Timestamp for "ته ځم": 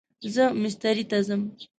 1.09-1.41